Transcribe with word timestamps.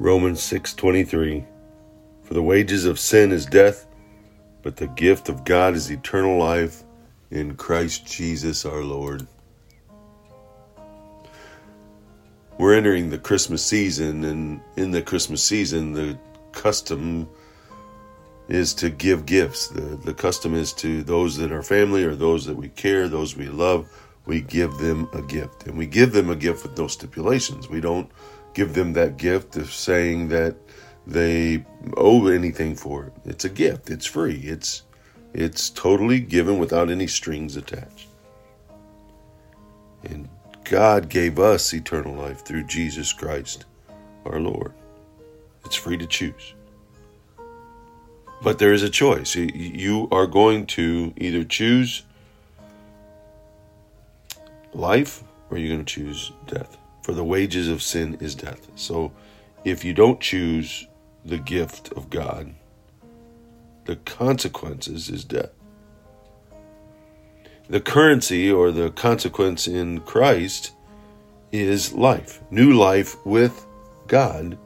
Romans 0.00 0.40
6:23 0.40 1.44
For 2.24 2.34
the 2.34 2.42
wages 2.42 2.84
of 2.84 2.98
sin 2.98 3.30
is 3.30 3.46
death, 3.46 3.86
but 4.62 4.76
the 4.76 4.88
gift 4.88 5.28
of 5.28 5.44
God 5.44 5.76
is 5.76 5.88
eternal 5.88 6.36
life 6.36 6.82
in 7.30 7.54
Christ 7.54 8.04
Jesus 8.04 8.64
our 8.64 8.82
Lord. 8.82 9.24
We're 12.58 12.74
entering 12.74 13.10
the 13.10 13.18
Christmas 13.18 13.64
season 13.64 14.24
and 14.24 14.60
in 14.76 14.90
the 14.90 15.02
Christmas 15.02 15.44
season 15.44 15.92
the 15.92 16.18
custom 16.50 17.28
is 18.48 18.74
to 18.74 18.90
give 18.90 19.26
gifts. 19.26 19.68
The 19.68 19.96
the 20.02 20.14
custom 20.14 20.56
is 20.56 20.72
to 20.74 21.04
those 21.04 21.36
that 21.36 21.52
are 21.52 21.62
family 21.62 22.02
or 22.02 22.16
those 22.16 22.46
that 22.46 22.56
we 22.56 22.68
care, 22.70 23.06
those 23.08 23.36
we 23.36 23.46
love, 23.46 23.88
we 24.26 24.40
give 24.40 24.76
them 24.78 25.08
a 25.12 25.22
gift. 25.22 25.68
And 25.68 25.78
we 25.78 25.86
give 25.86 26.12
them 26.12 26.30
a 26.30 26.36
gift 26.36 26.64
with 26.64 26.76
no 26.76 26.88
stipulations. 26.88 27.68
We 27.68 27.80
don't 27.80 28.10
give 28.54 28.74
them 28.74 28.92
that 28.94 29.16
gift 29.16 29.56
of 29.56 29.72
saying 29.72 30.28
that 30.28 30.56
they 31.06 31.64
owe 31.96 32.28
anything 32.28 32.74
for 32.74 33.04
it. 33.06 33.12
It's 33.24 33.44
a 33.44 33.50
gift. 33.50 33.90
It's 33.90 34.06
free. 34.06 34.40
It's 34.44 34.82
it's 35.34 35.68
totally 35.70 36.20
given 36.20 36.58
without 36.58 36.90
any 36.90 37.08
strings 37.08 37.56
attached. 37.56 38.08
And 40.04 40.28
God 40.62 41.08
gave 41.08 41.38
us 41.38 41.74
eternal 41.74 42.14
life 42.14 42.44
through 42.44 42.64
Jesus 42.64 43.12
Christ, 43.12 43.64
our 44.24 44.38
Lord. 44.38 44.72
It's 45.64 45.74
free 45.74 45.96
to 45.96 46.06
choose. 46.06 46.54
But 48.42 48.58
there 48.58 48.72
is 48.72 48.82
a 48.82 48.90
choice. 48.90 49.34
You 49.34 50.08
are 50.12 50.26
going 50.26 50.66
to 50.66 51.12
either 51.16 51.42
choose 51.42 52.04
life 54.72 55.24
or 55.50 55.58
you're 55.58 55.74
going 55.74 55.84
to 55.84 55.94
choose 55.94 56.30
death 56.46 56.78
for 57.04 57.12
the 57.12 57.22
wages 57.22 57.68
of 57.68 57.82
sin 57.82 58.16
is 58.18 58.34
death. 58.34 58.66
So 58.76 59.12
if 59.62 59.84
you 59.84 59.92
don't 59.92 60.22
choose 60.22 60.88
the 61.22 61.36
gift 61.36 61.92
of 61.92 62.08
God, 62.08 62.54
the 63.84 63.96
consequences 63.96 65.10
is 65.10 65.22
death. 65.22 65.50
The 67.68 67.82
currency 67.82 68.50
or 68.50 68.72
the 68.72 68.90
consequence 68.90 69.68
in 69.68 70.00
Christ 70.00 70.72
is 71.52 71.92
life, 71.92 72.40
new 72.50 72.72
life 72.72 73.16
with 73.26 73.66
God 74.06 74.56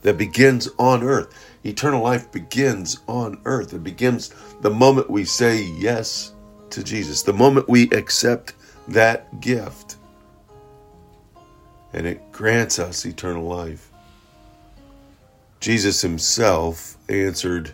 that 0.00 0.16
begins 0.16 0.70
on 0.78 1.02
earth. 1.02 1.46
Eternal 1.62 2.02
life 2.02 2.32
begins 2.32 3.00
on 3.06 3.38
earth. 3.44 3.74
It 3.74 3.84
begins 3.84 4.34
the 4.62 4.70
moment 4.70 5.10
we 5.10 5.26
say 5.26 5.62
yes 5.62 6.32
to 6.70 6.82
Jesus, 6.82 7.22
the 7.22 7.34
moment 7.34 7.68
we 7.68 7.90
accept 7.90 8.54
that 8.88 9.42
gift 9.42 9.96
and 11.92 12.06
it 12.06 12.32
grants 12.32 12.78
us 12.78 13.04
eternal 13.04 13.44
life. 13.44 13.90
Jesus 15.60 16.00
himself 16.00 16.96
answered 17.08 17.70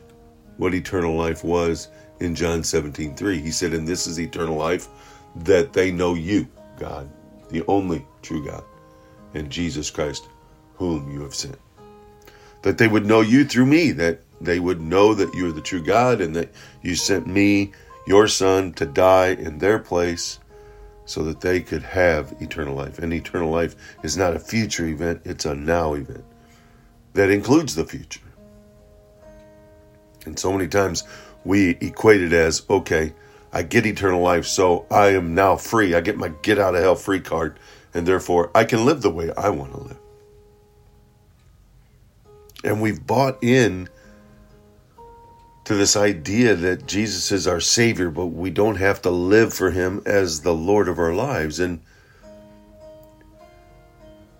what 0.57 0.75
eternal 0.75 1.17
life 1.17 1.43
was 1.43 1.89
in 2.21 2.35
John 2.35 2.63
17 2.63 3.15
3. 3.15 3.41
He 3.41 3.51
said, 3.51 3.73
And 3.73 3.87
this 3.87 4.07
is 4.07 4.21
eternal 4.21 4.57
life, 4.57 4.89
that 5.37 5.73
they 5.73 5.91
know 5.91 6.15
you, 6.15 6.47
God, 6.79 7.09
the 7.49 7.65
only 7.67 8.05
true 8.23 8.45
God, 8.45 8.65
and 9.35 9.51
Jesus 9.51 9.91
Christ, 9.91 10.29
whom 10.75 11.11
you 11.11 11.23
have 11.23 11.35
sent. 11.35 11.59
That 12.63 12.77
they 12.77 12.89
would 12.89 13.07
know 13.07 13.21
you 13.21 13.45
through 13.45 13.67
me, 13.67 13.93
that 13.93 14.21
they 14.41 14.59
would 14.59 14.81
know 14.81 15.15
that 15.15 15.33
you 15.35 15.49
are 15.49 15.53
the 15.53 15.61
true 15.61 15.83
God, 15.83 16.21
and 16.21 16.35
that 16.37 16.51
you 16.83 16.95
sent 16.97 17.27
me, 17.27 17.73
your 18.07 18.27
Son, 18.29 18.73
to 18.75 18.87
die 18.87 19.29
in 19.29 19.59
their 19.59 19.79
place 19.79 20.41
so 21.09 21.25
that 21.25 21.41
they 21.41 21.61
could 21.61 21.83
have 21.83 22.35
eternal 22.39 22.75
life. 22.75 22.99
And 22.99 23.15
eternal 23.15 23.51
life 23.51 23.75
is 24.03 24.17
not 24.17 24.37
a 24.37 24.39
future 24.39 24.87
event, 24.87 25.23
it's 25.25 25.47
a 25.47 25.55
now 25.55 25.95
event 25.95 26.25
that 27.15 27.31
includes 27.31 27.75
the 27.75 27.87
future. 27.87 28.21
And 30.27 30.39
so 30.39 30.53
many 30.53 30.69
times 30.69 31.05
we 31.45 31.71
equate 31.81 32.21
it 32.21 32.35
as 32.35 32.63
okay, 32.69 33.15
I 33.55 33.63
get 33.63 33.87
eternal 33.87 34.21
life, 34.21 34.45
so 34.45 34.85
I 34.91 35.15
am 35.15 35.35
now 35.35 35.57
free. 35.57 35.95
I 35.95 36.03
get 36.03 36.19
my 36.19 36.29
get 36.43 36.59
out 36.59 36.75
of 36.75 36.83
hell 36.83 36.95
free 36.95 37.21
card, 37.21 37.59
and 37.95 38.07
therefore 38.07 38.51
I 38.55 38.65
can 38.65 38.85
live 38.85 39.01
the 39.01 39.11
way 39.11 39.33
I 39.35 39.49
want 39.49 39.73
to 39.73 39.81
live. 39.81 39.99
And 42.65 42.83
we've 42.83 43.05
bought 43.07 43.43
in 43.43 43.89
to 45.69 45.75
this 45.75 45.97
idea 45.97 46.55
that 46.55 46.87
Jesus 46.87 47.31
is 47.31 47.47
our 47.47 47.61
Savior, 47.61 48.09
but 48.09 48.29
we 48.29 48.49
don't 48.49 48.77
have 48.77 49.03
to 49.03 49.11
live 49.11 49.53
for 49.53 49.71
Him 49.71 50.01
as 50.07 50.41
the 50.41 50.55
Lord 50.55 50.89
of 50.89 50.99
our 50.99 51.13
lives. 51.13 51.61
And 51.61 51.83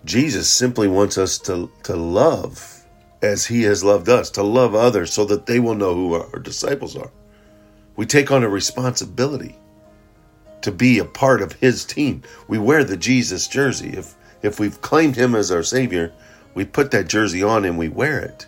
Jesus 0.03 0.49
simply 0.49 0.87
wants 0.87 1.19
us 1.19 1.37
to, 1.41 1.69
to 1.83 1.95
love 1.95 2.83
as 3.21 3.45
He 3.45 3.61
has 3.61 3.83
loved 3.83 4.09
us, 4.09 4.31
to 4.31 4.41
love 4.41 4.73
others 4.73 5.13
so 5.13 5.23
that 5.25 5.45
they 5.45 5.59
will 5.59 5.75
know 5.75 5.93
who 5.93 6.15
our 6.15 6.39
disciples 6.39 6.95
are. 6.95 7.11
We 7.95 8.07
take 8.07 8.31
on 8.31 8.41
a 8.41 8.49
responsibility 8.49 9.55
to 10.63 10.71
be 10.71 10.97
a 10.97 11.05
part 11.05 11.43
of 11.43 11.53
His 11.53 11.85
team. 11.85 12.23
We 12.47 12.57
wear 12.57 12.83
the 12.83 12.97
Jesus 12.97 13.47
jersey. 13.47 13.89
If, 13.89 14.15
if 14.41 14.59
we've 14.59 14.81
claimed 14.81 15.15
Him 15.15 15.35
as 15.35 15.51
our 15.51 15.61
Savior, 15.61 16.11
we 16.55 16.65
put 16.65 16.89
that 16.89 17.07
jersey 17.07 17.43
on 17.43 17.65
and 17.65 17.77
we 17.77 17.87
wear 17.87 18.19
it. 18.19 18.47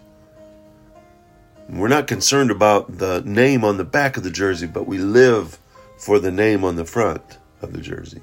We're 1.71 1.87
not 1.87 2.05
concerned 2.07 2.51
about 2.51 2.97
the 2.97 3.21
name 3.25 3.63
on 3.63 3.77
the 3.77 3.85
back 3.85 4.17
of 4.17 4.23
the 4.23 4.29
jersey, 4.29 4.67
but 4.67 4.87
we 4.87 4.97
live 4.97 5.57
for 5.97 6.19
the 6.19 6.29
name 6.31 6.65
on 6.65 6.75
the 6.75 6.83
front 6.83 7.37
of 7.61 7.71
the 7.71 7.79
jersey. 7.79 8.21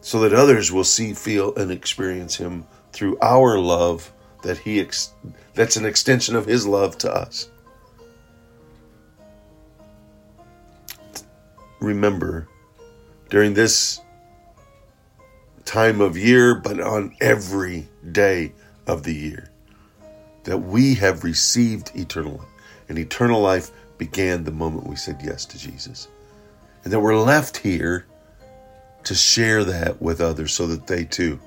So 0.00 0.18
that 0.20 0.32
others 0.32 0.72
will 0.72 0.84
see, 0.84 1.14
feel, 1.14 1.54
and 1.54 1.70
experience 1.70 2.34
Him 2.34 2.66
through 2.92 3.16
our 3.22 3.58
love 3.60 4.12
that 4.42 4.58
He 4.58 4.80
ex- 4.80 5.12
that's 5.54 5.76
an 5.76 5.86
extension 5.86 6.34
of 6.34 6.46
His 6.46 6.66
love 6.66 6.98
to 6.98 7.14
us. 7.14 7.48
Remember, 11.80 12.48
during 13.30 13.54
this 13.54 14.00
time 15.64 16.00
of 16.00 16.18
year, 16.18 16.56
but 16.56 16.80
on 16.80 17.14
every 17.20 17.88
day 18.10 18.52
of 18.88 19.04
the 19.04 19.14
year, 19.14 19.53
that 20.44 20.58
we 20.58 20.94
have 20.94 21.24
received 21.24 21.92
eternal 21.94 22.36
life. 22.36 22.48
And 22.88 22.98
eternal 22.98 23.40
life 23.40 23.70
began 23.98 24.44
the 24.44 24.50
moment 24.50 24.86
we 24.86 24.96
said 24.96 25.20
yes 25.24 25.44
to 25.46 25.58
Jesus. 25.58 26.08
And 26.84 26.92
that 26.92 27.00
we're 27.00 27.18
left 27.18 27.56
here 27.56 28.06
to 29.04 29.14
share 29.14 29.64
that 29.64 30.00
with 30.00 30.20
others 30.20 30.52
so 30.52 30.66
that 30.66 30.86
they 30.86 31.04
too 31.04 31.38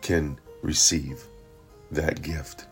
can 0.00 0.38
receive 0.62 1.24
that 1.90 2.22
gift 2.22 2.66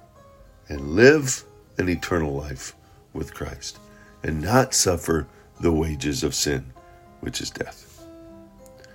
and 0.69 0.93
live 0.93 1.44
an 1.78 1.88
eternal 1.88 2.34
life 2.34 2.75
with 3.12 3.34
Christ 3.34 3.78
and 4.22 4.41
not 4.41 4.75
suffer 4.75 5.27
the 5.60 5.72
wages 5.72 6.22
of 6.22 6.34
sin, 6.34 6.72
which 7.21 7.41
is 7.41 7.50
death. 7.50 8.04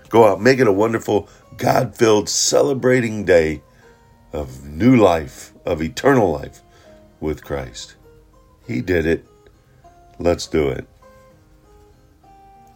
Go 0.10 0.26
out, 0.26 0.42
make 0.42 0.60
it 0.60 0.68
a 0.68 0.72
wonderful, 0.72 1.28
God 1.58 1.96
filled, 1.96 2.30
celebrating 2.30 3.26
day 3.26 3.62
of 4.36 4.68
new 4.68 4.98
life, 4.98 5.54
of 5.66 5.82
eternal 5.82 6.32
life 6.32 6.62
with 7.22 7.44
Christ. 7.44 7.96
He 8.68 8.82
did 8.82 9.06
it. 9.06 9.26
Let's 10.20 10.46
do 10.46 10.68
it. 10.68 10.86